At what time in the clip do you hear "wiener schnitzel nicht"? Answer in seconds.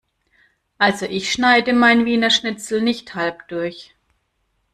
2.05-3.13